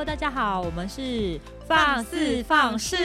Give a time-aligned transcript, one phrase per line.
[0.00, 2.96] Hello，大家好，我们是放肆放肆，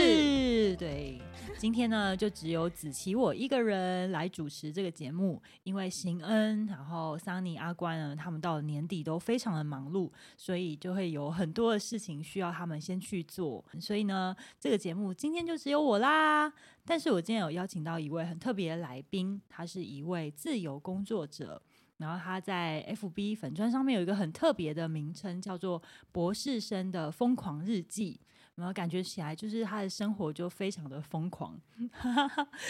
[0.77, 1.19] 对。
[1.57, 13.63] 今天呢，就只有子琪我一个人来主持这个节目，因为邢恩、然后桑尼、阿关呢，他们到了年底都非常的忙碌，所以就会有很多的事情需要他们先去做。
[13.77, 16.49] 所以呢，这个节目今天就只有我啦。
[16.85, 21.61] 但是我今天有邀请到一位很特别的来宾，他是一位自由工作者，
[21.97, 25.81] 然后他在 FB 粉砖上面有一个很特别的名称，叫做
[26.11, 28.19] “博士生的疯狂日记”。
[28.55, 31.59] 然后感觉起来就是他的生活就非常的疯狂，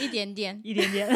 [0.02, 1.08] 一点点，一点点。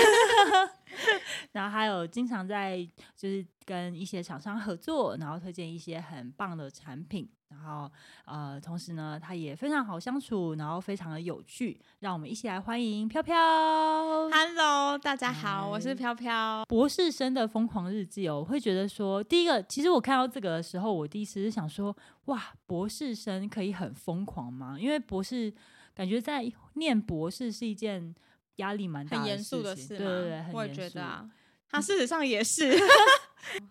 [1.51, 2.77] 然后还有经常在
[3.15, 7.29] 就是跟一些厂商合作，然后推荐一些很棒的产品。
[7.49, 7.91] 然后
[8.25, 11.79] 呃，同时呢，他也非常好相处，然后非常的有趣。
[11.99, 13.35] 让我们一起来欢迎飘飘。
[13.35, 16.65] Hello，大家好，我是飘飘。
[16.67, 24.77] 博士生的疯狂日记哦，我会觉得说，第一个，其实我看到这个的时候，我第一次是想说，哇，博士生可以很疯狂吗？
[24.79, 25.53] 因为博士
[25.93, 28.15] 感觉在念博士是一件
[28.55, 31.29] 压力蛮大的、很严肃的事，对对对，很我也觉得啊。
[31.71, 32.75] 他事实上也是。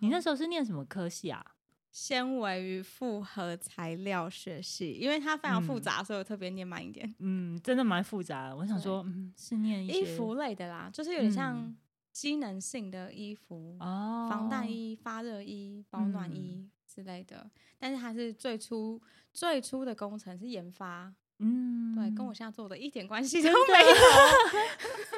[0.00, 1.44] 你那时候是念什么科系啊？
[1.90, 7.12] 纤维与复合材料学系，因为它非常复杂，嗯、所以我特别念慢一点。
[7.18, 8.56] 嗯，真的蛮复杂的。
[8.56, 11.74] 我想说，嗯，是念衣服类的啦，就是有点像
[12.12, 17.38] 机能性的衣服，哦、嗯，防弹衣、发热衣、保暖衣之类的。
[17.38, 19.00] 嗯、但是它是最初
[19.32, 23.88] 最初的工程是研发，嗯，对，跟我现在做的一点关系都没有。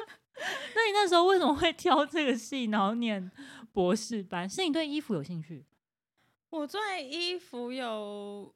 [0.81, 3.31] 那你那时候为什么会挑这个系，然后念
[3.71, 4.49] 博士班？
[4.49, 5.63] 是你对衣服有兴趣？
[6.49, 8.51] 我对衣服有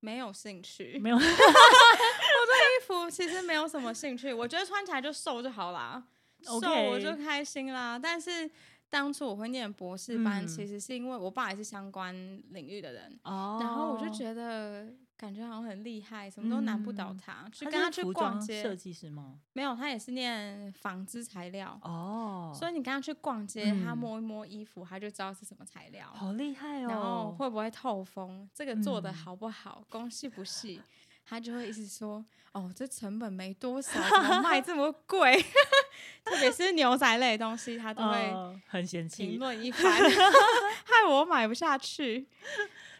[0.00, 0.98] 没有兴趣？
[0.98, 4.30] 没有， 我对衣服其实没有什么兴趣。
[4.30, 6.04] 我觉得穿起来就瘦就好啦.
[6.42, 6.58] 瘦
[6.90, 7.98] 我就开心啦。
[7.98, 8.50] 但是
[8.90, 12.14] 当初我会念博士班，其实是因为我爸也是相关
[12.50, 14.92] 领域的人，嗯、然后我就觉得。
[15.16, 17.44] 感觉好像很厉害，什么都难不倒他。
[17.44, 19.38] 嗯、去跟他去逛街，设计师吗？
[19.52, 22.52] 没有，他也是念纺织材料哦。
[22.54, 26.10] 所以你跟他去逛街，嗯、他摸一摸衣服，他就知道是什么材料。
[26.14, 26.88] 好厉害哦！
[26.88, 28.48] 然后会不会透风？
[28.52, 29.84] 这个做的好不好？
[29.88, 30.80] 工细不细？
[31.26, 32.22] 他就会一直说
[32.52, 35.42] ：“哦，这成本没多少，怎么卖这么贵？”
[36.22, 39.90] 特别是牛仔类的东西，他都会很嫌弃，评论一番，
[40.84, 42.26] 害我买不下去。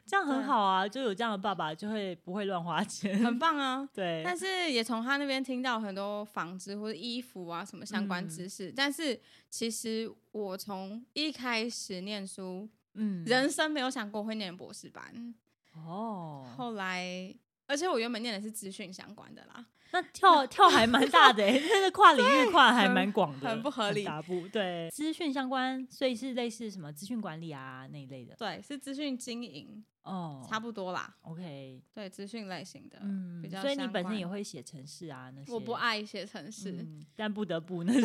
[0.06, 3.88] 这样很好啊，就有这样的爸爸，就会不会乱花钱，很棒啊。
[3.94, 8.68] 对，但是也从他那边听到很多纺织或者衣服啊什么相关知识。
[8.68, 15.34] 嗯、但是其实我从一开始念书，嗯，人生没有想过会念博士班。
[15.74, 17.34] 哦，后来，
[17.66, 19.66] 而且我原本念的是资讯相关的啦。
[19.92, 24.04] 那跳跳还蛮大的，欸， 那个跨领域跨还蛮广的，很不合理。
[24.52, 28.34] 对，资讯相关，所以是类似什么资讯管理啊那一类的。
[28.34, 31.14] 对，是资讯经营哦，差不多啦。
[31.22, 33.60] OK，对，资讯类型的，嗯，比较。
[33.62, 35.52] 所以你本身也会写程式啊那些？
[35.52, 38.02] 我不爱写程式，嗯，但不得不那种。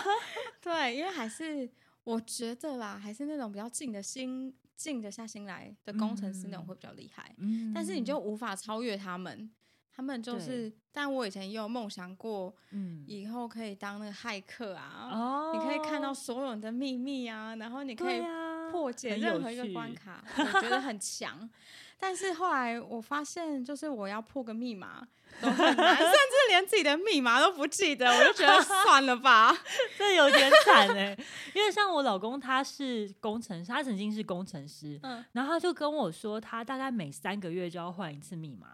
[0.62, 1.68] 对，因为还是
[2.04, 7.34] 我觉得啦，还是那种比较近的心，静得下心来的工程师那种会比较厉害。
[7.38, 9.50] 嗯，但是你就无法超越他们。
[9.92, 18.20] 他们就是，但我以前也有梦想过，嗯，以后可以当那个骇客啊，哦，你可以看到所有人的秘密啊，然后你可以
[18.70, 21.48] 破解任何一个关卡，我觉得很强。
[21.98, 25.06] 但是后来我发现，就是我要破个密码
[25.40, 29.56] 都很难， 甚至连自己的密码都不记得，我就觉得算了吧，
[29.98, 31.16] 这有点惨哎。
[31.54, 38.68] 因为像我老公他是工程师，他曾经是工程师，嗯，然后他就跟我说，他大概每三个月就要换一次密码。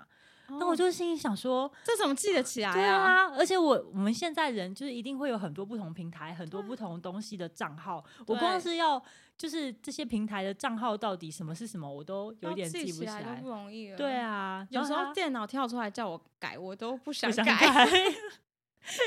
[0.59, 2.75] 那我就心里想说，这怎么记得起来啊？
[2.75, 8.05] 对啊，而且我我们现在人就是一定会有很多不同平台、很多不同东西的账号。
[8.27, 9.03] 我光是要
[9.37, 13.97] 就是这些平台的账号到底什么是什么，我都有点记不起来，都不容易了。
[13.97, 17.45] 对啊，有时候电脑跳出来叫我改，我都不想改，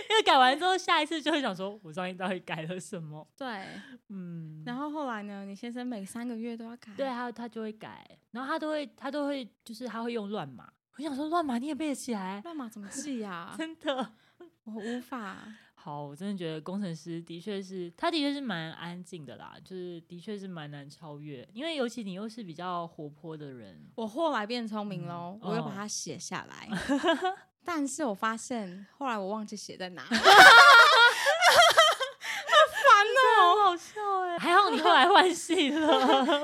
[0.09, 3.27] 因为改完之后下一次就会想说，我上一到底改了什么？
[3.37, 3.47] 对，
[4.09, 4.63] 嗯。
[4.65, 5.45] 然后后来呢？
[5.45, 6.93] 你先生每三个月都要改？
[6.95, 10.71] 对他，他就会改，然后他都会他都会就是他会用乱码。
[10.97, 12.39] 我想说乱码你也背得起来？
[12.45, 13.55] 乱码怎么记呀、啊？
[13.57, 14.13] 真的，
[14.63, 15.37] 我无法。
[15.75, 23.87] 好，我真的觉得工程师的确是，他的确是蛮安静的啦，就是的确是蛮难超越，因为尤其你又是比较活泼的人。
[23.95, 30.23] 我后来变聪明喽，嗯、我又把它写下来， 哦、但是我发现后来我忘记写在哪， 好烦
[33.21, 35.87] 哦，好笑哎，还好你后来换戏了，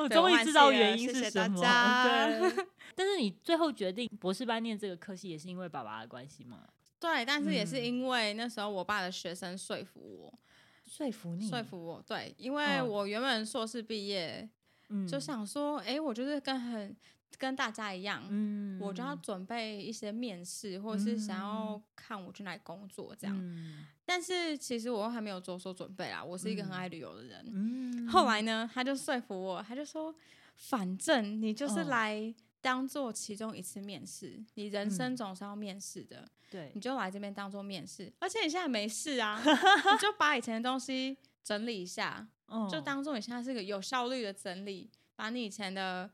[0.04, 1.58] 我终于知道原因是什么。
[1.58, 2.28] 谢谢大家。
[2.38, 2.68] 对。
[2.96, 6.68] 但是你最后决定博士班念这个科系，也是因为爸爸的关系吗？
[7.00, 10.40] 对，但是也是因为那时候我爸的学生说服我，
[10.86, 12.04] 说服你，说服我。
[12.06, 14.48] 对，因为我原本硕士毕业，
[14.90, 16.96] 嗯，就想说，哎，我就是跟很
[17.40, 23.36] 跟大家一样，嗯，我就要准备一些面试，或者是想要看我去哪里工作这样。
[23.36, 27.44] 嗯、但是其实我还没有着手准备啊，我是一个很爱旅游的人。
[27.52, 30.14] 嗯、后来呢，他就说服我，他就说，
[30.56, 46.10] 反正你就是来当做其中一次面试，哦、你人生总是要面试的，对、嗯，你就来这边当做面试，而且你现在没事啊， 你就把以前的东西整理一下，哦、就当做你现在是个有效率的整理，把你以前的。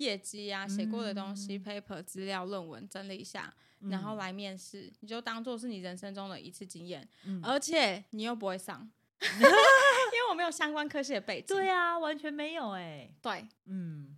[0.00, 11.54] 业绩啊，写过的东西、嗯、paper 资料、论文整理一下，嗯、然后来面试，你就当做是你人生中的一次经验，嗯、而且你又不会上， 因为我没有相关科系的背景。
[11.54, 13.14] 对啊，完全没有哎、欸。
[13.20, 14.16] 对，嗯，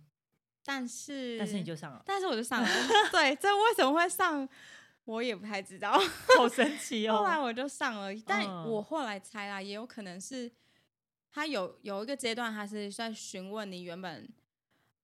[0.63, 2.67] 但是但是你就上了，但是我就上了。
[3.11, 4.47] 对，这为什么会上，
[5.05, 5.91] 我也不太知道，
[6.37, 7.17] 好神奇哦。
[7.17, 10.51] 后来我就上了，但我后来猜啦，也有可能是
[11.31, 14.27] 他有有一个阶段，他是在询问你原本。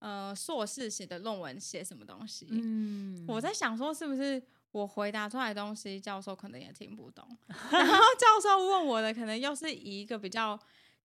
[0.02, 2.48] 呃，硕士写的论文写什么东西？
[2.50, 4.42] 嗯，我在想说，是不是
[4.72, 7.28] 我回答出来的东西，教授可能也听不懂。
[7.70, 10.58] 然后教授问我的，可能又是以一个比较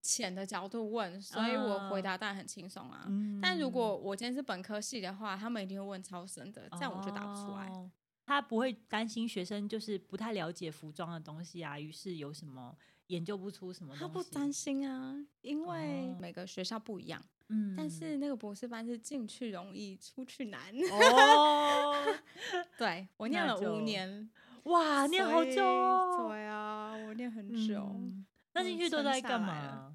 [0.05, 3.07] 浅的角度问，所以我回答当然很轻松啊。
[3.09, 7.67] 嗯、但如果我今天是本科系的话，他们一定会问超深的，这样我就答不出来。
[7.71, 7.91] 哦、
[8.27, 14.03] 他不会担心学生就是不太了解服装的东西啊，于是有什么研究不出什么东西。
[14.03, 17.23] 他不担心啊，因为每个学校不一样。
[17.49, 21.95] 嗯，但是那个博士班是进去容易出去难哦。
[22.77, 24.31] 对，我念了五年，
[24.65, 26.29] 哇，念好久哦。
[26.29, 27.81] 对啊，我念很久。
[27.95, 29.95] 嗯、那进去都在干嘛？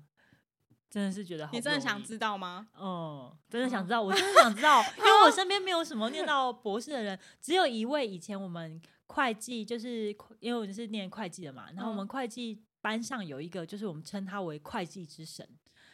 [0.90, 1.54] 真的是觉得好。
[1.54, 2.68] 你真的想知道吗？
[2.80, 4.02] 嗯，真的想知道。
[4.02, 15.48] 我真的想知道， 因为我身边没有什么念到博士的人，只有一位以前我们会计，就是因为我是念会计的嘛，然后我们会计班上有一个，就是我们称他为会计之神，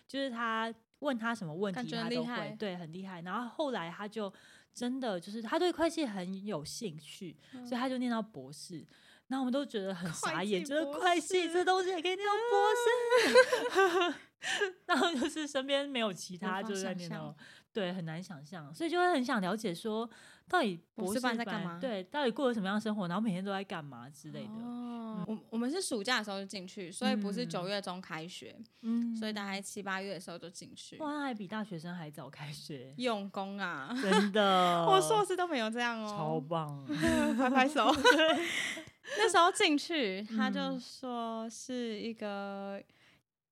[0.08, 0.74] 就是他。
[1.00, 3.22] 问他什么问题，他都会，对，很厉害。
[3.22, 4.34] 然后后来他就
[4.74, 8.84] 真的就是他对会计很有兴趣，嗯、所以他就念到博士。
[9.28, 13.80] 然后我们都觉得很傻眼，觉得会计这东西也可以念到博士。
[13.82, 14.20] 啊、
[14.86, 17.36] 然后就是身边没有其他就在念到，
[17.76, 20.10] 对，很难想象，所以就会很想了解说，
[20.48, 21.78] 到底博士班在干嘛？
[21.78, 23.06] 对，到底过了什么样的生活？
[23.10, 24.54] 然后每天都在干嘛之类的。
[24.64, 30.98] 哦我我们是暑假的时候就进去，所以不是九月中开学，嗯，所以大概七八月的时候就进去。
[30.98, 36.86] 哇，那还比大学生还早开学，用功啊，真的， 我硕士都没有这样哦，超棒，
[37.38, 37.86] 拍拍手。
[39.18, 42.82] 那时候进去，他就说是一个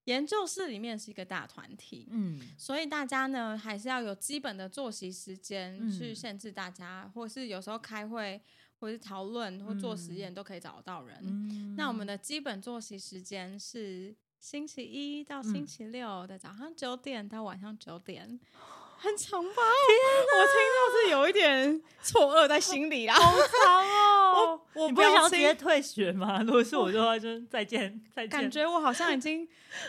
[0.06, 8.42] 研究室里面是一个大团体，嗯，所以大家呢还是要有基本的作息时间去限制大家，或是有时候开会。
[8.80, 11.18] 或是讨论或做实验都可以找得到人。
[11.22, 18.38] 嗯、那我们的基本作息时间是星期一到星期六的早上九点到晚上九点。
[19.00, 19.56] 很长吧？
[19.56, 23.14] 哪我听到是有一点错愕在心里啦。
[23.14, 24.23] 好长哦！
[24.46, 26.42] 我我不想直接退学吗？
[26.44, 28.30] 如果是我的话，就再见再见。
[28.30, 29.48] 感觉我好像已经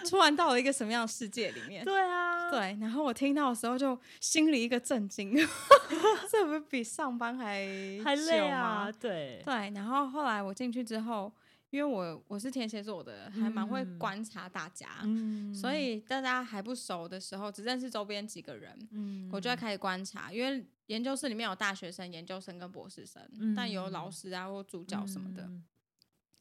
[0.08, 1.84] 突然到了一个什么样的世界里面？
[1.84, 2.76] 对啊，对。
[2.80, 5.34] 然后我听到的时候，就心里一个震惊，
[6.30, 7.66] 这不是比上班还
[8.04, 8.90] 还累啊？
[9.00, 9.54] 对对。
[9.74, 11.32] 然后后来我进去之后。
[11.74, 20.32] 因为我我是天蝎座的，还蛮会观察大家，嗯、所以大家还不熟的时候，只认识周边几个人，嗯、我就会开始观察。
[20.32, 25.42] 因为研究室里面有大学生、研究生跟博士生，嗯、但有老师啊或助教什么的。
[25.42, 25.64] 嗯、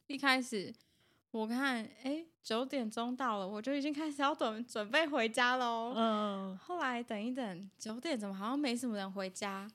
[0.06, 0.72] 一开始
[1.32, 5.94] 我看，哎，九点钟到了，我就已经开始要准准备回家喽。
[5.96, 9.68] 嗯、后来等一等，九点怎么好像没什么人回家？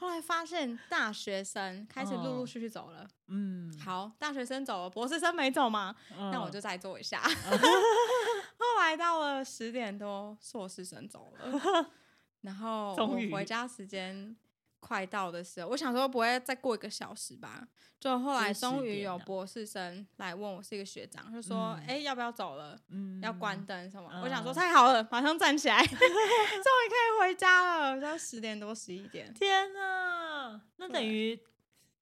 [0.00, 5.94] 后来发现大学生开始陆陆续续走了，嗯，好，大学生走了，博士生没走吗？
[6.16, 7.20] 那、嗯、我就再坐一下。
[7.22, 7.58] 嗯、
[8.56, 11.90] 后来到了十点多，硕士生走了，
[12.40, 14.34] 然后我回家时间。
[14.80, 17.68] 快到的时候，我想说不会再过一个小时吧。
[18.00, 22.74] 就后来终于有博士生来问我，是一个学长，就说：“哎、嗯欸，要不要走了？
[22.88, 27.98] 嗯、要关灯什么？”嗯、我想说太好了，马上站起来， 终于可以回家了。
[27.98, 30.58] 要十点多十一点，天哪！
[30.78, 31.38] 那等于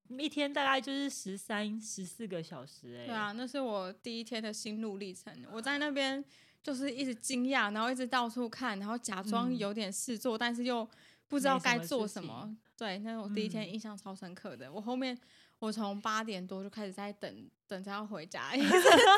[0.07, 3.05] 一天大概就是十三十四个小时哎、欸。
[3.07, 5.33] 对啊，那是我第一天的心路历程。
[5.51, 6.23] 我在那边
[6.63, 10.89] 就是一直惊讶，然后一直到处看，然后假装有点事做，嗯、但是又
[11.29, 12.53] 不知道该做什么。
[12.75, 14.67] 对，那是我第一天印象超深刻的。
[14.67, 15.17] 嗯、我后面
[15.59, 18.71] 我从八点多就开始在等，等着要回家，一直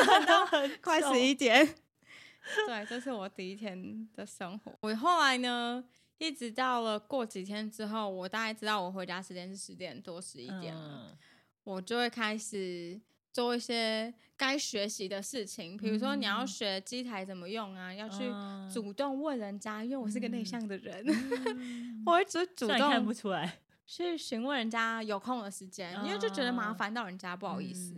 [0.06, 0.46] 等到
[0.82, 1.66] 快十一点。
[2.68, 4.74] 对，这是我第一天的生活。
[4.82, 5.84] 我后来呢，
[6.18, 11.18] 一直到了过几天之后，我大概知道我回家时间是十点多十一点了，嗯、
[11.64, 13.00] 我就会开始
[13.32, 18.30] 做一些该学习的事情，比如说你要学机台怎么用啊，要去
[18.74, 21.06] 主动问人家，因为我是个内向的人，
[22.06, 23.60] 我会主主动看不出来。
[23.86, 27.94] 去询问人家有空的时间，因为就觉得麻烦到人家不好意思，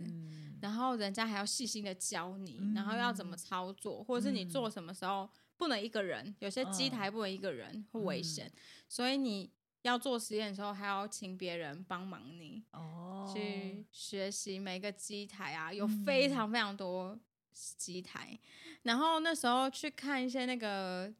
[0.60, 8.50] 然后人家还要细心的教你，然后要怎么操作，或者是你做什么时候不能一个人，有些机台不能一个人会危险，
[8.88, 9.50] 所以你。
[9.84, 17.18] 要做实验的时候，还要请别人帮忙你哦，去学习每个机台啊，有非常非常多
[17.52, 18.30] 机台。
[18.32, 21.12] 嗯、然后那时候去看一些那个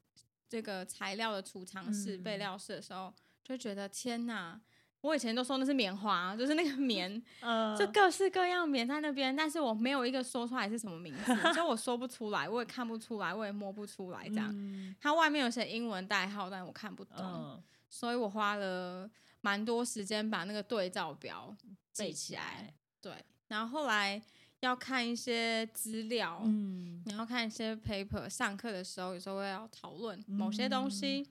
[0.49, 3.13] 这个材料的储藏室、备料室的时候，
[3.45, 4.59] 就觉得天哪！
[5.03, 14.27] 我以前都说那是棉花，就是那个 棉，呃、就各式各样棉在那边，但是我没有一个说出来是什么名字，所以我说不出来，我也看不出来，我也摸不出来。
[14.31, 17.19] 这样，嗯、它外面有些英文代号，但我看不懂。
[17.19, 17.63] 呃
[17.95, 19.09] 所以我花了
[19.41, 21.57] 蛮多时间把那个对照表
[21.97, 23.13] 背起来，对，
[23.47, 24.21] 然后后来
[24.59, 31.27] 要看一些资料，嗯，然后看一些 paper，上课的时候有时候会要讨论某些东西，嗯、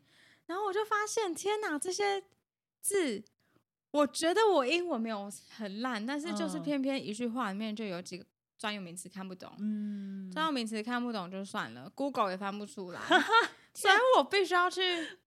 [0.46, 2.24] 然后我就发现，天哪，这些
[2.80, 3.22] 字，
[3.92, 8.26] 我觉得我英文没有很烂，但是就是偏偏一句话里面就有几个
[8.58, 13.02] 专有名词看不懂，嗯，专有名词看不懂就算了，Google 也翻不出来，
[13.76, 15.20] 所以我必须要去。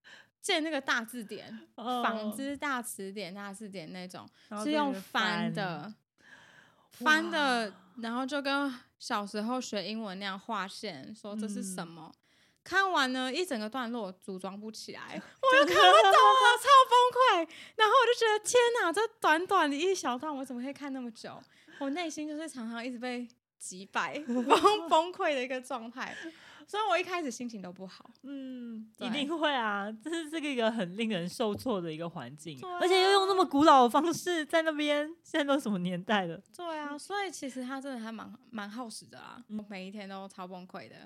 [0.47, 4.25] 借那个大字典，纺织大词典、大字典那种，
[4.63, 5.93] 是用翻的，
[6.93, 12.13] 翻的，然后就跟小时候学英文那样划线，说这是什么？
[12.63, 17.49] 看完了一整个段落组装不起来， 我又看不懂了， 超崩溃。
[17.75, 21.43] 然后我就觉得天哪，这短短的一小段，我怎么可以看那么久？
[21.81, 23.27] 我内心就是常常一直被
[23.59, 26.17] 击败、 崩崩溃的一个状态。
[26.67, 36.41] 所以我一开始心情都不好，嗯，一定会啊，这是这个一个很令人受挫的一个环境，啊、而且又用那么古老的方式在那边，现在都什么年代了？
[36.57, 40.97] 对啊，所以其实他真的还蛮蛮耗时的啊，我每一天都超崩溃的。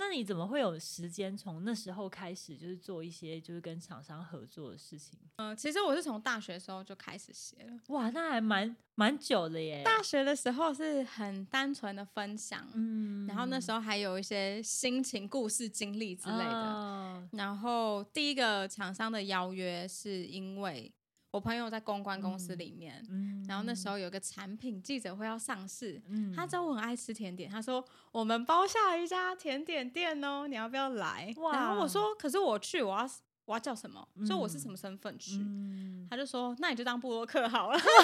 [0.00, 5.18] 那你怎么会有时间从那时候开始，就是做一些就是跟厂商合作的事情？
[5.36, 7.72] 嗯，其实我是从大学的时候就开始写了。
[7.88, 9.82] 哇，那还蛮蛮久的耶。
[9.84, 16.52] 大学的时候是很单纯的分享，嗯，然后那时候还有一些心情、故事、经历之类的。
[16.52, 20.92] 哦，然后第一个厂商的邀约是因为。
[21.30, 23.04] 我朋友在公关公司里面，
[23.46, 31.32] 然后那时候有个产品记者会要上市，嗯、他知道我很爱吃甜点，他说我们包下一家甜点店哦，你要不要来？
[31.52, 33.10] 然后我说可是我去，我要
[33.44, 34.08] 我要叫什么？
[34.26, 35.36] 所以、我是什么身份去？
[35.36, 38.02] 嗯、他就说那你就当布洛克好了， 就这样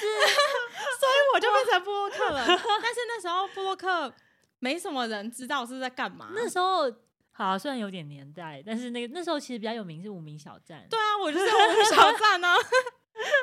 [0.00, 0.06] 子，
[1.00, 2.44] 所以我就变成布洛克了。
[2.46, 4.12] 但是那时候布洛克
[4.58, 6.92] 没什么人知道是在干嘛，那时候。
[7.34, 10.86] 好，虽然有点年代，但是那个那时候其实比较有名是无名小站。
[10.90, 12.56] 对啊，我就是无名小站呢、啊。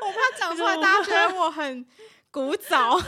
[0.05, 1.86] 我怕讲出来 大家觉得我很
[2.29, 2.98] 古早。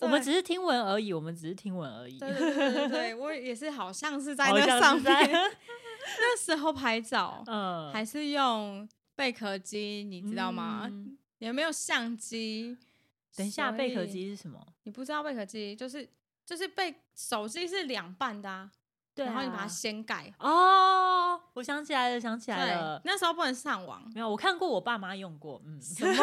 [0.00, 2.18] 我们只是听闻而已，我们只是听闻而已。
[2.18, 5.30] 对对对对对，我也是好像是在那上面。
[6.18, 10.86] 那时候拍照，嗯，还是用贝壳机，你知道吗？
[10.90, 12.76] 嗯、有没有相机？
[13.34, 14.66] 等一下，贝壳机是什么？
[14.84, 16.08] 你不知道贝壳机就是。
[16.46, 18.70] 就是被手机是两半的啊，
[19.14, 26.14] 对啊，然后你把它掀盖哦，我想起来了，想起来了，那时候不能上网，没有，我看过我爸妈用过，嗯，什 么？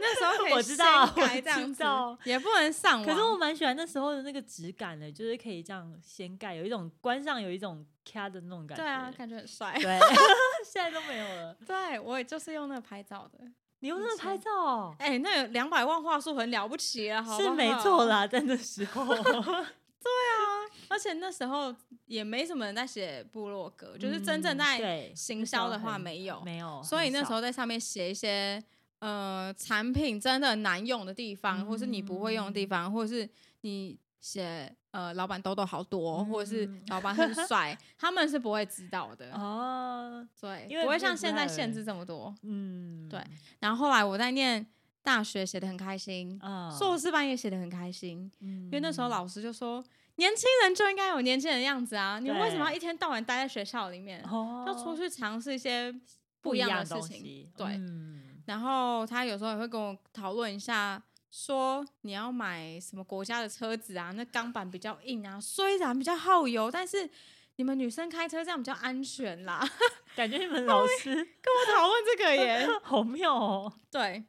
[0.00, 0.76] 那时候可以掀
[1.14, 1.84] 盖这样子，
[2.24, 3.04] 也不能上网。
[3.06, 9.72] 可是我蛮喜欢那时候的那个质感的，就是可以这样掀盖，有一种关上有一种咔的那种感觉，对啊，感觉很帅。
[9.80, 9.98] 对，
[10.64, 11.54] 现在都没有了。
[11.66, 13.44] 对，我也就是用那个拍照的。
[13.84, 14.96] 你用那个拍照？
[14.98, 17.22] 哎、欸，那有两百万画素很了不起啊？
[17.36, 19.04] 是没错啦，在那时候。
[19.14, 21.74] 对啊，而且那时候
[22.06, 26.82] 也没什么人在写部落格，嗯、就是真正在行销的话没有，没有。
[26.82, 28.62] 所以那时候在上面写一些
[29.00, 33.28] 呃产品真的难用的地方，嗯、或是你不会用的地方，或是
[33.60, 34.74] 你写。
[34.94, 40.24] 呃，老板痘痘好多，嗯、或者是老板很帅，他们是不会知道的哦。
[40.40, 42.32] 对，因为不会像现在限制这么多。
[42.42, 43.20] 嗯，对。
[43.58, 44.64] 然后后来我在念
[45.02, 48.30] 大学，写的很开心，嗯、硕士班也写的很开心。
[48.38, 49.82] 嗯、因为那时候老师就说，
[50.14, 54.22] 年轻人就应该有年轻人的样子啊，对你为什么要一天到晚待在学校里面？
[54.30, 55.92] 哦、要出去尝试一些
[56.40, 57.50] 不一样的事情。
[57.56, 57.66] 对。
[57.66, 61.02] 嗯、然后他有时候也会跟我讨论一下。
[61.36, 64.12] 说你要买什么国家的车子啊？
[64.14, 67.10] 那钢板比较硬啊，虽然比较耗油，但是
[67.56, 69.68] 你们女生开车这样比较安全啦。
[70.14, 73.72] 感觉你们老师 跟我讨论这个耶， 好妙哦。
[73.90, 74.24] 对，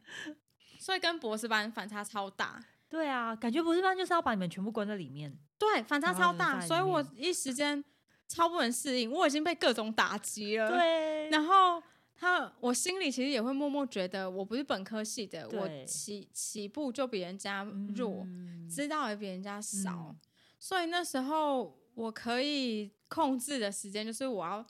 [0.79, 2.59] 所以跟博士班反差超大。
[2.89, 5.31] 对啊，感觉博士班就是要把你们全部关在里面。
[5.59, 7.85] 对，反差超大，所以我一时间
[8.27, 9.11] 超不能适应。
[9.11, 10.71] 我已经被各种打击了。
[10.71, 11.83] 对，然后。
[12.15, 17.63] 他我心里其实也会默默觉得，我不是本科系的，我起起步就比人家
[17.95, 20.15] 弱，嗯、知道也比人家少，嗯、
[20.59, 24.65] 所以那时候我可以控制的时间就是我要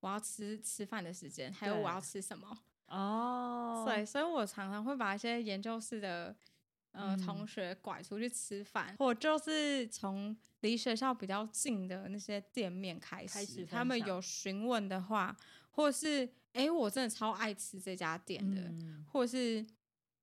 [0.00, 2.56] 我要吃吃饭的时间，还有我要吃什么。
[2.86, 6.34] 哦，对，所以我常常会把一些研究室的。
[6.96, 15.36] 呃，同学拐出去吃饭，或、嗯、就是从离学校比较近的那些店面开始，开始他们有询问的话，
[15.72, 19.64] 或是哎、欸，我真的超爱吃这家店的，嗯、或是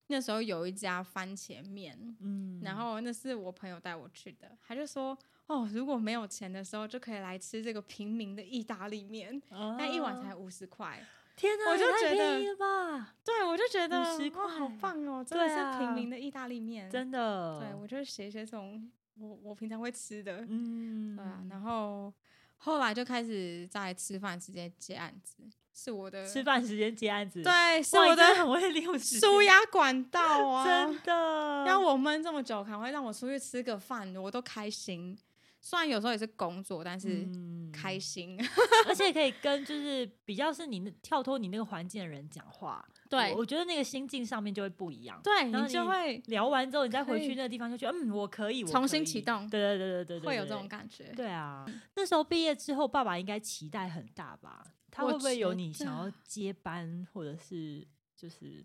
[0.07, 11.05] 那时候有一家番茄面，嗯，然后那是我朋友带我去的，他就说，哦，如果没有钱的时候，就可以来吃这个平民的意大利面，那、哦、一碗才五十块。
[11.35, 13.15] 天哪，我就觉得太便宜了吧？
[13.23, 13.97] 对，我就觉得
[14.35, 15.23] 哇，好棒哦！
[15.23, 17.59] 真的是平民的意大利面，真的。
[17.59, 21.43] 对，我就写一些这种我我平常会吃的，嗯，对啊。
[21.49, 22.13] 然后
[22.57, 25.37] 后来就开始在吃饭时间接案子，
[25.73, 31.63] 是我的吃饭时间接案子，对，是我的很会利用舒压管道啊， 真的。
[31.65, 35.17] 让我闷这么久，赶快让我出去吃个饭，我都开心。
[35.63, 37.23] 虽然有时候也是工作，但是
[37.71, 38.47] 开心，嗯、
[38.87, 42.83] 而且 可以跟就是比较是你跳脱你那个环境的人讲话。
[43.07, 45.21] 对，我觉得那个心境上面就会不一样。
[45.23, 49.47] 对，你就会聊完之后，你再回去那个地方就觉得，嗯，我可以，我可以重新启动。
[49.49, 51.03] 对对对对对对，会有这种感觉。
[51.15, 51.63] 对啊，
[51.95, 54.63] 那时候毕业之后，爸爸应该期待很大吧？
[54.91, 58.63] 他会不会有你想要接班，或者是就是？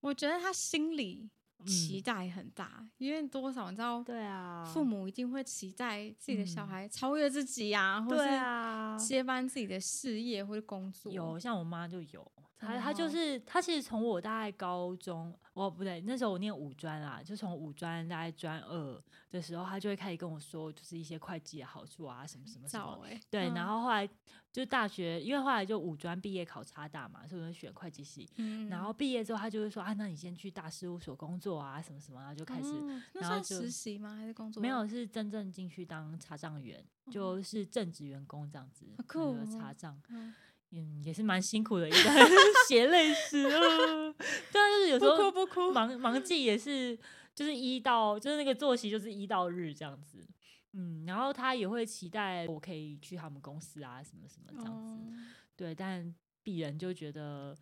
[0.00, 1.28] 我觉得他心里。
[1.64, 4.02] 期待很大，嗯、因为多少你知道？
[4.04, 11.10] 对啊，父母一定会期待自己的小孩超越自己呀、或者是接班自己的事业或者工作。
[11.10, 12.32] 有，像我妈就有。
[12.58, 23.00] 她她就是她，其实从我大概高中，哦不对，那时候我念五专啊，就从五专大概专二的时候，他就会开始跟我说，就是一些会计的好处啊，什么什么什么。
[23.06, 24.06] 欸、对，嗯、然后后来
[24.52, 28.28] 就大学，因为后来就五专毕业考差大嘛，所以我就选会计系。
[28.36, 34.14] 嗯、然后毕业之后，他就会说啊，那你先去大事务所工作啊，什么什么，然后就开始，嗯、然后就实习吗？
[34.14, 34.60] 还是工作？
[34.60, 39.98] 没有，是真正进去当查账员，嗯、就是正职员工这样子，酷哦、查账。
[40.08, 40.34] 嗯
[40.72, 41.96] 嗯，也是蛮辛苦的一个
[42.68, 43.60] 血泪史啊。
[44.52, 46.98] 对啊，就是有时候不哭不哭，忙忙季也是，
[47.34, 50.26] 就是一到就是那个作息就是一到日这样子。
[50.72, 54.94] 嗯，然后他也会期待我可以去他们公司啊，什么什么这样子。
[55.06, 55.26] 嗯、
[55.56, 57.56] 对，但鄙人就觉得，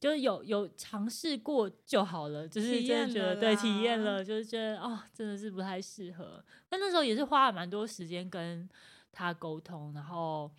[0.00, 6.42] 就是有有尝试过就好了，就是真的觉得对体验了，就是觉得哦，真的是不太适合。
[6.68, 8.66] 但那时候也是花了蛮多时间跟
[9.12, 10.50] 他沟通，然后。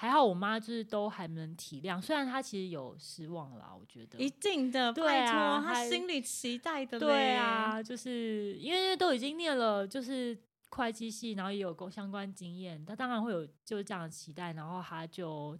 [0.00, 10.34] 还好我妈就是都还能体谅，虽然她其实有失望啦，我觉得一定的，对啊，她心里期待的，对啊，就是因为都已经念了就是
[10.70, 15.58] 会计系，然后也有过相关经验，她当然会有就是这样的期待，然后她就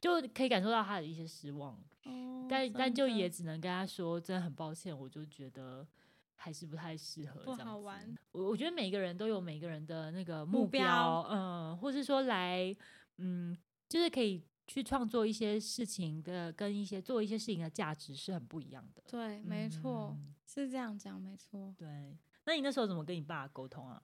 [0.00, 5.86] 就可以感受到她的一些失望，哦、但但就也只能跟她说，真的很抱歉，我就觉得
[6.34, 8.16] 还是不太适合这样子，不好玩。
[8.32, 12.74] 我我觉得每个人都有每个人的那个目标，目标嗯，或是说来。
[13.20, 13.56] 嗯，
[13.88, 19.02] 就是可以去创作一些事情的，跟一些做一些事情的价值是很不一样的。
[19.08, 21.74] 对，没错，嗯、是这样讲，没错。
[21.76, 24.00] 对，那你那时候怎么跟你爸沟通啊？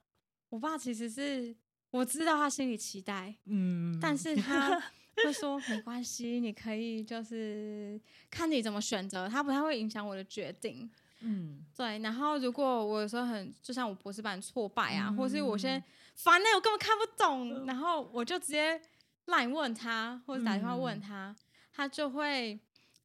[0.49, 1.55] 我爸其实是
[1.89, 4.77] 我知道他心里期待，嗯，但是他
[5.23, 7.99] 会说没关系，你可以就是
[8.29, 10.89] 看你怎么选择，他不太会影响我的决定。
[11.21, 11.97] 嗯，对。
[11.99, 15.81] 然后如果我有时候很，就像我博士班挫败啊，嗯、或是我现在
[16.13, 18.81] 烦了，我根本看不懂，嗯、然后我就直接。
[19.27, 21.35] 来问他，或者打电话问他，嗯、
[21.71, 22.59] 他就会，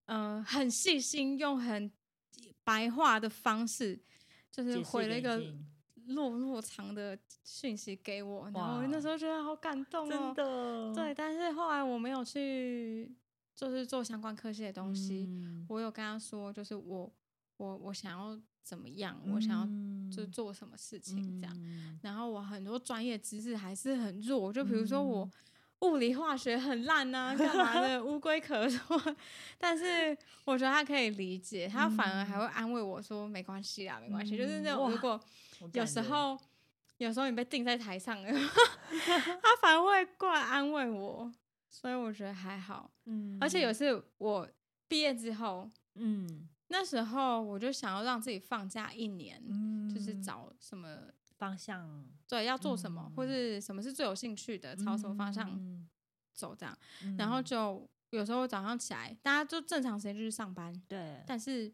[0.06, 1.90] 嗯、呃，很细心，用很
[2.64, 4.00] 白话的方式，
[4.50, 5.42] 就是回了一个
[6.06, 11.14] 落落长的讯息给我，然后那时候觉得好感动哦，真的，对。
[11.14, 13.12] 但是后来我没有去，
[13.54, 17.12] 就是做相关科系的东西，嗯、我有跟他说，就是我
[17.56, 19.66] 我我想要怎么样，嗯、我想要
[20.14, 25.28] 就是做什么事情这样，嗯、然后我很多专业知识还是很弱，就比如说我。
[25.82, 28.02] 嗯物理化学很烂呐、啊， 干嘛的？
[28.04, 29.16] 乌龟壳说，
[29.58, 30.16] 但是
[30.46, 34.36] 我觉得他可以理解，他反而还会安慰我说：“没关系啦，没关系。
[34.36, 35.20] 嗯”就是那种如果
[35.72, 36.38] 有时候，
[36.98, 41.30] 有时候你被定在台上了， 他反而会过来安慰我，
[41.68, 42.88] 所以我觉得还好。
[43.06, 44.48] 嗯，而且有次我
[44.86, 50.88] 毕业之后，嗯，那时候我就想要让自己放假一年，嗯，就是找什么。
[51.42, 55.60] 方向对，要做什么，嗯、或是什么是最有兴趣的，朝什么方向
[56.32, 56.78] 走这样。
[57.02, 61.20] 嗯、然后就有时候早上起来，大家就正常时间就去上班，对。
[61.26, 61.66] 但是，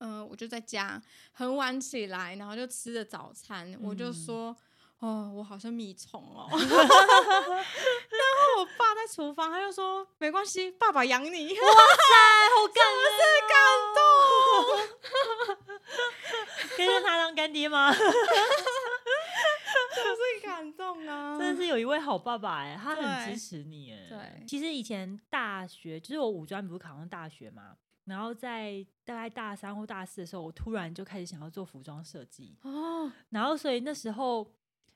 [0.00, 1.02] 嗯、呃，我就在家
[1.32, 4.54] 很晚起来，然后就吃着早餐，嗯、我就说
[4.98, 6.46] 哦，我好像米虫哦。
[6.52, 6.66] 然后
[8.60, 11.30] 我爸在厨房，他就说没关系，爸爸养你。
[11.30, 11.58] 哇塞，
[12.54, 13.56] 好感 人，是感
[13.94, 13.97] 动。
[16.76, 17.92] 可以让他当干爹吗？
[17.94, 18.00] 就
[20.04, 21.38] 是感动啊！
[21.38, 24.06] 真的是有一位好爸爸哎，他很支持你哎。
[24.08, 34.50] 对，其实以前大学就是我五专不是考上大学嘛，然后在大概大三或大四的时候，我突然就开始想要做服装设计哦，然后所以那时候。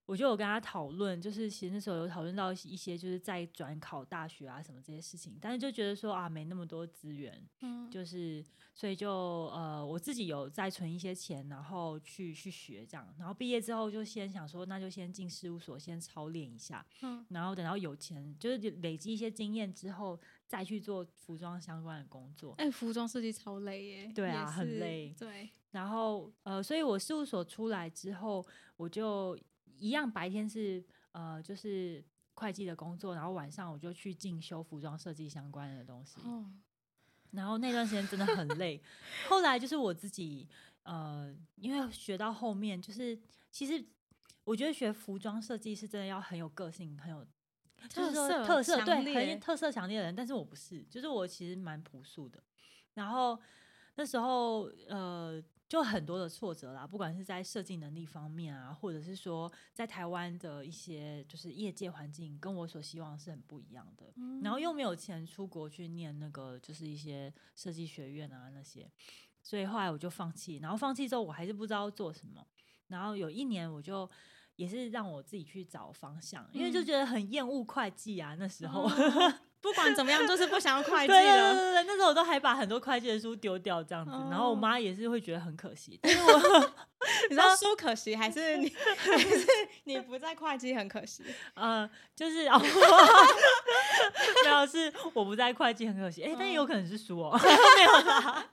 [0.05, 9.11] 我就有跟他讨论，就是其实那时候有讨论到一些，就是在转考大学啊什么这些事情，但是就觉得说啊，没那么多资源，嗯，就是所以就
[9.55, 22.55] 呃我自己有再存一些钱，然后去去学这样，然后毕业之后就先想说，那就先进事务所先操练一下，嗯，然后等到有钱，就是累积一些经验之后，再去做服装相关的工作。
[22.59, 25.49] 哎，服装设计超累耶，对啊，很累，对。
[25.71, 28.45] 然后呃，所以我事务所出来之后，
[28.77, 29.39] 我就。
[29.83, 36.21] 一样，白天是呃，就是会计的工作，然后晚上我就去进修服装设计相关的东西。
[36.21, 36.51] 哦。
[37.33, 38.81] 然后那段时间真的很累。
[39.29, 40.49] 后来就是我自己
[40.85, 43.19] 呃，因为学到后面，就是
[43.51, 43.85] 其实
[44.45, 47.27] 我觉得学服装设计是真的要很有个性，很有
[47.89, 50.15] 就是说特色，对，很特色强烈的人。
[50.15, 52.41] 但是我不是，就是我其实蛮朴素的。
[52.95, 53.41] 然后
[53.97, 55.43] 那时候呃。
[55.73, 64.13] 就很多的挫折啦，不管是在设计能力方面啊，或者是说在台湾的一些就是业界环境，跟我所希望是很不一样的。
[64.17, 64.43] 嗯。
[64.43, 68.87] 然后又没有钱出国去念那个，就是一些设计学院啊那些，
[69.43, 70.59] 所以后来我就放弃。
[70.59, 72.47] 然后放弃之后，我还是不知道做什么。
[72.89, 74.07] 然后有一年，我就
[74.57, 78.83] 也是让我自己去找方向，因为就觉得很厌恶会计啊，那时候。
[78.91, 81.19] 嗯不管怎么样，就是不想要会计了。
[81.23, 84.11] 对对对对，那时候我都还把很多会计的书丢掉，这样子。
[84.11, 85.99] 哦、然后我妈也是会觉得很可惜。
[86.03, 86.73] 但是我
[87.31, 89.47] 你知道书可惜，还是你 还是
[89.85, 91.25] 你不在会计很可惜？
[91.55, 92.61] 嗯，就是哦，
[94.45, 96.25] 没有是我不在会计很可惜。
[96.25, 97.39] 哎、欸，但也有可能是书哦，哦
[97.77, 98.45] 没有啦。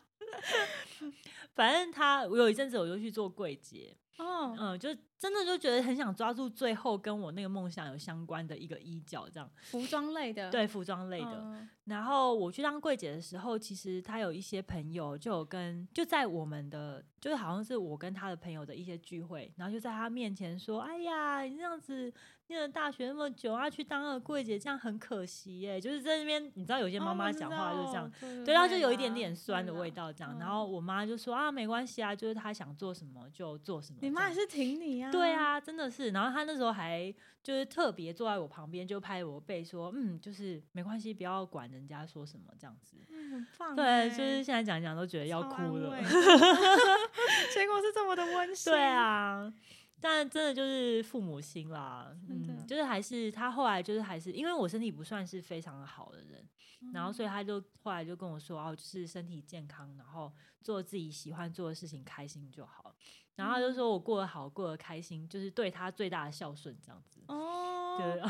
[1.56, 3.98] 反正他，我有一阵子我就去做柜姐。
[4.20, 11.32] 哦，嗯，就真的就觉得很想抓住最后跟我那个梦想有相关的一个衣角，这样服装类的，对，服装类的。
[11.32, 22.14] 嗯、然后我去当柜姐的时候，其实他有一些朋友就有跟就在我们的，就是好像是我跟他的朋友的一些聚会，然后就在他面前说：“哎呀，你这样子
[22.50, 30.38] 念了大学那么久，要去当个柜姐，这样很可惜耶。”就是在那边，你知道有些妈妈讲话就是这样，哦、对，然后就有一点点酸的味道，这样。
[30.40, 35.12] 然后我妈就说：“啊，没关系啊，就是她想做什么就做什么。”你妈也是挺你啊？
[35.12, 36.10] 对啊，真的是。
[36.10, 42.98] 然后她那时候还就是特别坐在我旁边，就拍我背说：“嗯，就是没关系，不要管人家说什么这样子。
[43.10, 43.76] 嗯”很棒。
[43.76, 45.96] 对，就是现在讲讲都觉得要哭了。
[47.54, 48.74] 结果是这么的温馨。
[48.74, 49.54] 对啊，
[50.02, 52.16] 但真的就是父母心啦。
[52.30, 56.48] 嗯，就是还是他后来就是还是因为我身体不算是非常好的人，
[56.82, 60.32] 嗯、然后所以他就后来就跟我说：“哦，就是身体健康，然后
[60.62, 62.96] 做自己喜欢做的事情，开心就好。”
[63.36, 67.22] 然后他就说我过得好，过得开心，就是对他最大的孝顺，这样子。
[67.28, 68.30] 哦，对， 天哪，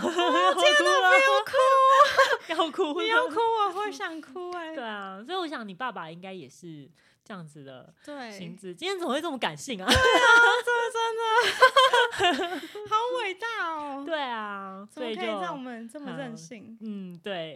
[2.45, 4.75] 不 要哭，要哭，不要哭，我会想哭哎。
[4.75, 6.87] 对啊，所以我想你爸爸应该也是
[7.29, 8.73] 这样子的，对，心智。
[8.73, 9.85] 今天怎么会这么感性啊？
[9.85, 14.03] 对啊，真的真的， 好伟大哦。
[14.03, 16.75] 对啊，所以就让我们这么任性。
[16.81, 17.55] 嗯，对，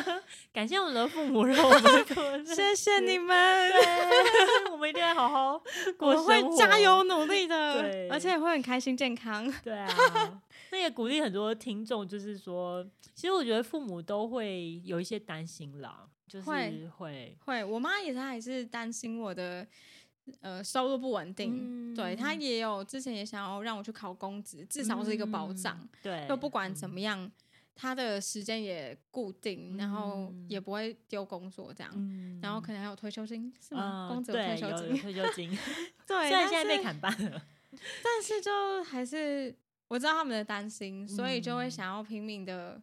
[0.54, 3.70] 感谢我们的父母，让我们谢谢你们，
[4.72, 5.62] 我们一定要好好
[5.98, 6.28] 过生活。
[6.30, 9.52] 会加油努力的，对，而且也会很开心健康。
[9.62, 9.86] 对啊，
[10.72, 12.82] 那也鼓励很多听众，就是说，
[13.14, 17.64] 其实我觉得父母都会有一些担心啦，就是会会，会。
[17.64, 19.66] 我妈也是，还是担心我的
[20.40, 21.92] 呃收入不稳定。
[21.92, 25.76] 嗯、对，她也有之前也想要让我去考公职，至少是一个保障。
[25.82, 27.28] 嗯、对，就不管怎么样，
[27.74, 31.92] 她的时间也固定，然后也不会丢工作这样。
[31.96, 34.08] 嗯、然后可能还有退休金，是吗？
[34.08, 35.50] 公职、嗯、退休金，退休金。
[36.06, 37.42] 对，虽然现在被砍半了，
[38.04, 39.52] 但是就还是
[39.88, 42.80] 我知道他们的担心，所以就会想要拼命的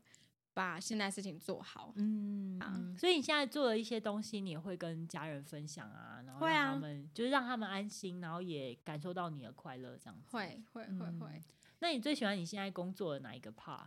[0.57, 1.93] 把现在事情做好。
[1.97, 10.35] 嗯，啊、所以你现在做的一些东西，你也会跟家人分享啊，然后让他们、啊、就是让他们安心，然后也感受到你的快乐，这样子。
[10.35, 11.43] 会会会会、嗯。
[11.77, 13.85] 那你最喜欢你现在工作的哪一个 part？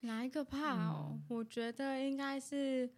[0.00, 1.12] 哪一个 part 哦？
[1.12, 2.90] 嗯、我觉得应该是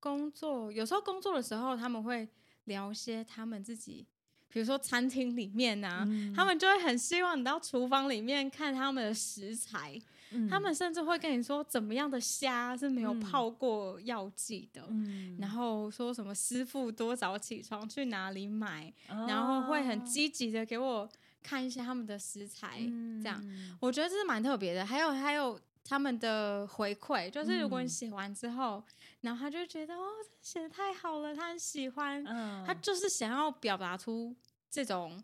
[0.00, 0.72] 工作。
[0.72, 2.28] 有时候工作的时候，他们会
[2.64, 4.04] 聊些他们自己。
[4.48, 9.98] 比如说餐厅里面呐、啊，嗯、他们就会很希望你到厨房里面看他们的食材，
[10.32, 21.08] 嗯、他们甚至会跟你说怎么样的虾是没有泡过药剂的，嗯、然后说什么师傅多早起床去哪里买，嗯、然后会很积极的给我
[21.42, 22.78] 看一些他们的食材，
[23.22, 24.86] 这样、嗯、我觉得这是蛮特别的。
[24.86, 30.08] 还有还有他们的回馈，就是如果你写完之后，嗯、然后他就觉得哦，
[30.40, 34.34] 写的太好了，他很喜欢，嗯、他就是想要表达出
[34.70, 35.20] 这种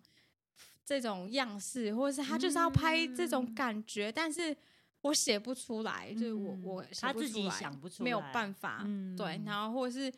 [0.84, 4.56] 这种样式，或者是他就是要拍这种感觉，嗯、但是
[5.02, 10.12] 我写不出来，嗯、就是我我他自己想不出来，没有办法，嗯、对，然后或者是。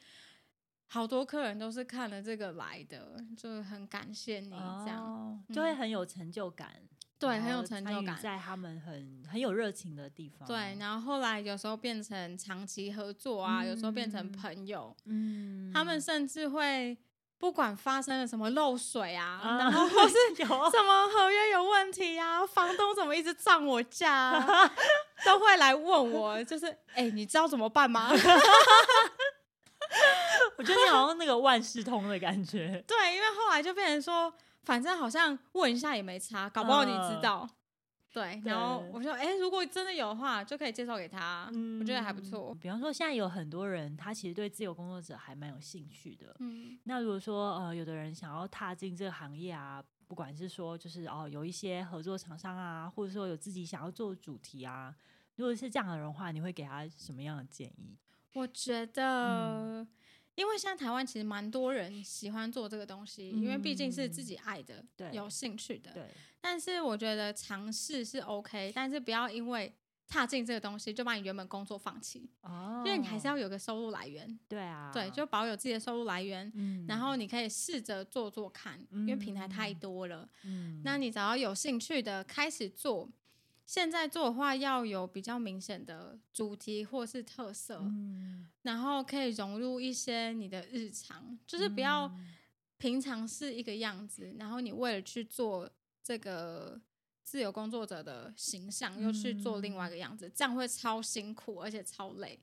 [0.93, 6.69] 好多客人都是看了这个来的，就很感谢你这样，就会很有成就感。
[7.17, 10.49] 对，很有成就感，在他们很很有热情的地方。
[10.49, 14.93] 对，然后后来有时候变成长期合作啊，嗯、有时候变成朋友。
[15.05, 16.99] 嗯，他们甚至会
[17.41, 24.71] 不管发生了什么漏水啊，嗯、然后或是 什么合约有问题啊，房东怎么一直涨我价、啊，
[25.25, 28.11] 都会来问我，就是哎、欸，你知道怎么办吗？
[30.57, 32.85] 我觉得你好像那个万事通的感觉。
[32.87, 34.31] 对，因为后来就变成说，
[34.65, 37.41] 反正好像问一下也没差，搞不好你知道。
[37.41, 37.51] 呃、
[38.13, 41.49] 对，然后我说，哎、欸，如果真的有的话，就可以介绍给他。
[41.55, 42.53] 嗯，我觉得还不错。
[42.61, 46.35] 比方说，现在有很多人，他其实对自由工作者还蛮有兴趣的。
[46.41, 54.93] 嗯，那如果说呃，有的人想要踏进这个行业啊，不管是说就是哦，有一些合作厂商啊，或者说有自己想要做的主题啊，
[55.37, 57.97] 如果是这样的人的话，你会给他什么样的建议？
[58.35, 59.83] 我觉得。
[59.83, 59.89] 嗯
[60.41, 65.93] 因为现在台湾其实蛮多人喜欢做这个东西，嗯、因为毕竟是自己爱的、对有兴趣的。
[65.93, 66.09] 对。
[66.41, 69.71] 但是我觉得尝试是 OK，但是不要因为
[70.09, 72.31] 踏进这个东西就把你原本工作放弃。
[72.41, 72.83] 哦。
[72.87, 74.39] 因为你还是要有个收入来源。
[74.49, 74.91] 对啊。
[74.95, 76.51] 对，就保有自己的收入来源。
[76.55, 76.87] 嗯。
[76.89, 80.27] 然后你可以试着做做看，嗯、因为平台太多了。
[80.45, 80.81] 嗯。
[80.83, 83.07] 那你只要有兴趣的开始做。
[83.71, 92.13] 现在做的话要有比较明显的主题或是特色，嗯、然后可以融入一些你的日常，就是不要
[92.79, 95.71] 平常是一个样子，嗯、然后你为了去做
[96.03, 96.81] 这个
[97.23, 102.37] 自由工作者的形象，嗯、又去做另外一个样子，这样会超辛苦而且超累，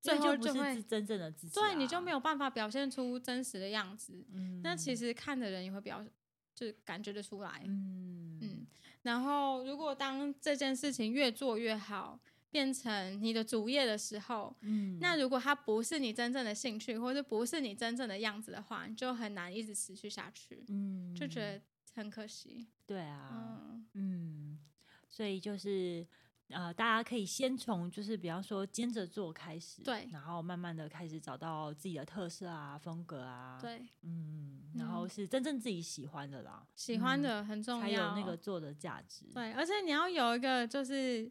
[0.00, 4.24] 最后就会是真正的自己，对，你就没有办法表现出真实的样子。
[4.32, 6.06] 嗯、那其实看的人也会比较，
[6.54, 7.64] 就感觉得出来。
[7.66, 8.27] 嗯。
[9.02, 12.18] 嗯然后，如果当这件事情越做越好，
[12.50, 21.60] 变成你的主业的时候，嗯，那如果它不是你真正的兴趣，或者不是你真正的样子的话，你就很难一直持续下去，嗯，就觉得
[21.94, 22.66] 很可惜。
[22.86, 24.58] 对啊，嗯，嗯，
[25.08, 26.06] 所以就是。
[26.50, 39.26] 呃，大家可以先从就是比方说兼着做开始，对，然后慢慢的开始找到自己的特色啊、风格啊，对，嗯，然后是真正自己喜欢的啦，喜欢的很重要，才有那个做的价值。
[39.34, 41.30] 对，而且你要有一个就是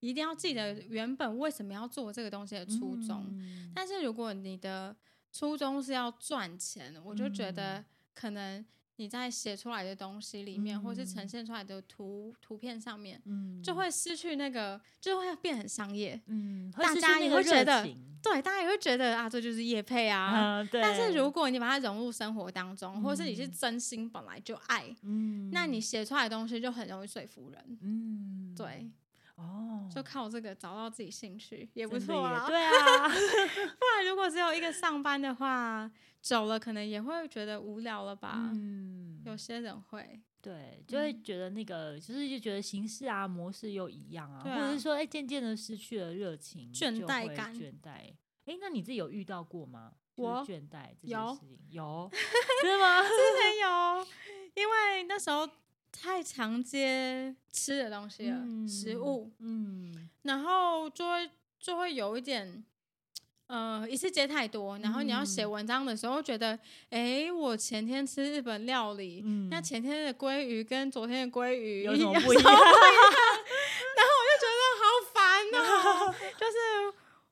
[0.00, 3.26] 一定要记得原本为什么要做这个东西的初衷。
[3.30, 4.94] 嗯，但是如果你的
[5.32, 8.64] 初衷是要赚钱，我就觉得可能。
[9.00, 16.20] 你在写出来的东西里面，嗯、或是呈现出来的图图片上面，嗯、就会失去那个，就会变很商业。
[16.26, 17.82] 嗯，大家也会觉得，
[18.22, 20.60] 对，大家也会觉得啊，这就是叶配啊。
[20.60, 27.78] 嗯、但是如果你把它融入生活当中，嗯、或是你是真心本来就爱，嗯，那你写出来的东西就很容易说服人。
[27.80, 28.90] 嗯，对。
[29.36, 32.44] 哦，就靠这个找到自己兴趣也不错啊。
[32.46, 35.90] 对啊， 不然如果只有一个上班的话，
[36.22, 38.50] 久了可能也会觉得无聊了吧。
[38.54, 48.14] 嗯，有些人会，对，就会觉得那个，就是就觉得形式啊、模式又一样啊，或者是说，哎，渐渐的失去了热情、倦怠感、倦怠。
[48.46, 49.92] 哎，那你自己有遇到过吗？
[50.16, 52.10] 我倦怠这件事情有，
[52.62, 53.02] 是吗？
[53.02, 54.06] 之前有，
[54.54, 55.48] 因为那时候。
[55.92, 61.28] 太常接吃的东西了，嗯、食物，嗯，然后就会
[61.58, 62.64] 就会有一点，
[63.50, 66.50] 呃，一次接太多，然后你要写文章的时候，觉得，
[66.90, 72.44] 哎、嗯，我前天吃日本料理，嗯、那前天的鲑鱼跟昨天的鲑鱼有什么不一样？
[72.44, 74.82] 然后我就觉得好
[75.12, 75.18] 烦
[75.52, 76.56] 哦， 就是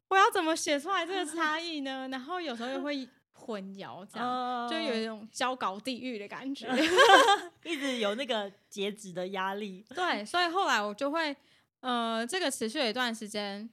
[0.09, 2.09] 我要怎么写出来这个差异呢？
[2.11, 3.09] 然后有时候又会。
[3.40, 6.68] 混淆这样，uh, 就有一种交稿地狱的感觉，
[7.64, 9.83] 一直有那个截止的压力。
[9.94, 11.35] 对，所以后来我就会，
[11.81, 13.66] 呃，这个持续了一段时间，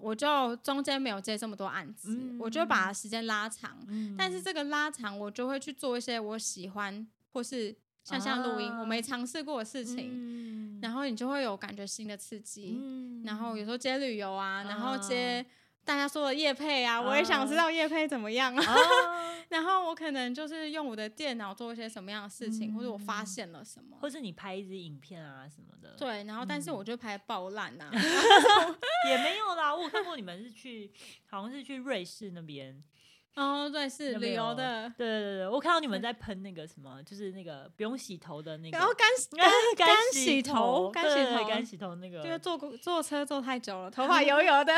[0.00, 3.78] 我就中间没有接这么多案子，嗯、我就把时间拉长。
[3.88, 12.78] 嗯、但是这个拉长，我就会去做一些我喜欢或是像像录音、uh, 我没尝试过的事情，嗯、然后你就会有感觉新的刺激。
[12.80, 15.44] 嗯、然后有时候接旅游啊，uh, 然后接。
[15.86, 18.60] 大家说的叶配啊，我也想知道叶配怎么样啊。
[18.60, 25.94] Uh, 然后我可能就是用我的电脑做一些什么样的事情，嗯、或者我发现了什么，或是你拍一支影片啊什么的。
[25.96, 27.88] 对，然后但是我就拍爆烂呐，
[29.08, 29.72] 也没有啦。
[29.72, 30.90] 我看过你们是去，
[31.30, 32.82] 好像是去瑞士那边
[33.36, 34.90] 哦，对，是旅游的。
[34.96, 44.74] 对对对，我看到你们在喷那个什么，就是那个不用洗头的那个，然后干干干洗头，干洗头，干洗头那个，因为坐坐车坐太久了，头发油油的，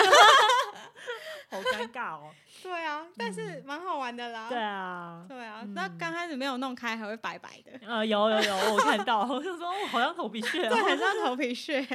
[1.51, 2.31] 好尴尬哦。
[2.63, 4.49] 对啊，但是蛮好玩的啦。
[4.49, 7.73] 对啊，对啊，那刚开始没有弄开，还会白白的。
[7.87, 11.87] 呃，有有有，我看到， 我就说好像头皮屑， 对，很像头皮屑。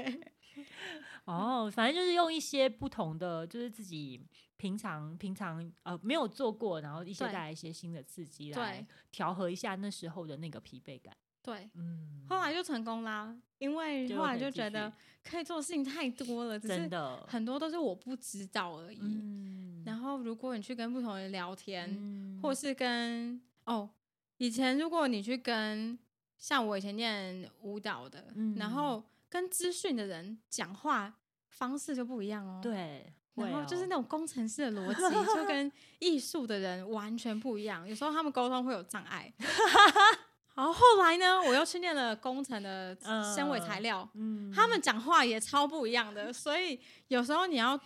[1.25, 4.21] 哦，反正就是用一些不同的，就是自己
[4.57, 11.15] 平常平常呃没有做过，然后一些带来一些新的刺激来调和一下那时候的那个疲惫感。
[11.43, 14.91] 对，嗯，后来就成功啦，因为后来就觉得
[15.23, 18.97] 可以做的事情太多了，真的很多都是我不知道而已。
[19.01, 23.89] 嗯，然后如果你去跟不同人聊天，嗯、或是跟哦，
[24.37, 25.99] 以前如果你去跟
[26.37, 29.03] 像我以前念舞蹈的，嗯、然后。
[29.33, 31.11] 跟资讯的人讲话
[31.49, 32.59] 方式就不一样哦。
[32.61, 37.89] 对，然后就是那种工程师的逻辑，就 跟艺术的人完全不一样。
[37.89, 39.33] 有时候他们沟通会有障碍。
[40.55, 42.95] 然后后来呢，我又去念了工程的
[43.35, 46.31] 纤维材料，嗯，他们讲话也超不一样的。
[46.31, 47.77] 所以有时候你要，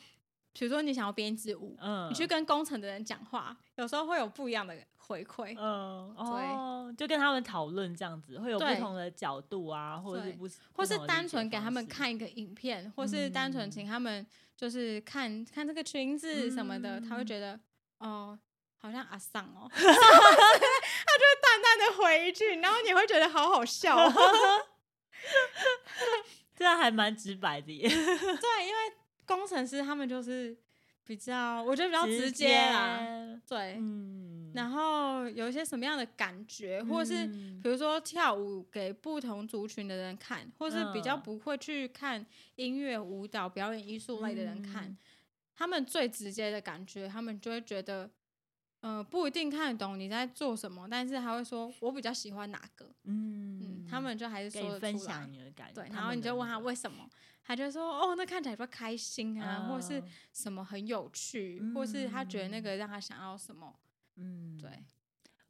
[0.54, 14.28] 比如说你想要编一支舞，嗯，你去跟工程的人讲话，有时候会有不一样的回馈，嗯，哦，就跟他们讨论这样子，会有不同的角度啊，或者是不，或是单纯给他们看一个影片，或是单纯请他们
[14.58, 17.58] 就是看看这个裙子什么的，他会觉得
[18.00, 18.38] 哦，
[18.78, 19.72] 好像阿桑哦
[21.78, 23.98] 的回一句，然后你会觉得好好笑，
[26.56, 28.94] 这样还蛮直白的耶，对，因为
[29.26, 30.58] 工程师他们就是。
[31.08, 33.00] 比较，我觉得比较直接啦，
[33.48, 37.26] 对，嗯，然后有一些什么样的感觉，或者是
[37.64, 44.98] 比如说跳舞给不同族群的人看，或是比较不会去看音乐、舞蹈、表演艺术类的人看，嗯、
[45.56, 48.12] 他们最直接的感觉，他们就会觉得，
[48.88, 57.10] 呃，不一定看得懂你在做什么，但是他会说，我比较喜欢哪个，嗯，嗯，他们就还是说分享你的感觉，对，然后你就问他为什么。
[57.44, 63.74] 他就说：“哦，那看起来比较开心啊，嗯、或是什么很有趣，嗯、或是他觉得那个让他想要什么。”
[64.20, 64.70] 嗯，对，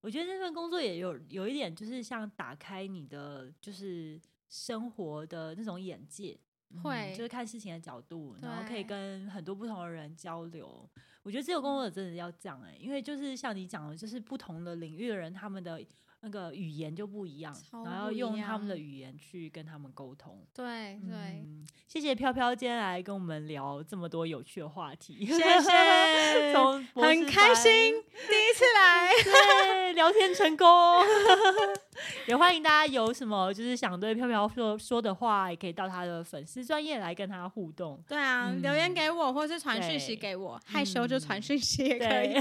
[0.01, 6.39] 我觉得这份工作也有有一点，就是像打开你的就是生活的那种眼界，
[6.83, 10.89] 会、嗯、就是看事情的角度，然后可以跟很多不同的人交流。
[11.23, 15.83] 我觉得这个工作真的要这样哎、欸，因为就是像你讲的，就是不同的领域的人，他们的。
[16.21, 20.43] 那个语言就不一样，然后用他们的语言去跟他们沟通。
[20.51, 29.11] 对对、嗯，谢谢飘飘今天来跟我们聊这么多有趣的话题，谢谢， 从很开心第一次来，
[29.87, 30.67] 对，聊天成功。
[32.27, 38.03] 也欢迎大家有什么就是想对飘飘说说的话，也可以到他的粉丝专业来跟他互动。
[38.07, 42.35] 对啊，嗯、留言给我，或是传讯息给我，害羞就传讯息也可以。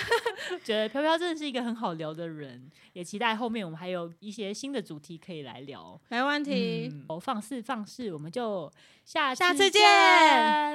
[0.64, 6.00] 觉得飘飘真的是一个很好聊的人，也期待后面我们还有一些新的主题可以来聊。
[6.08, 8.72] 没问题，嗯、放肆放肆，我们就
[9.04, 9.82] 下下次见，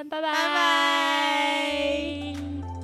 [0.08, 2.34] 拜拜拜拜。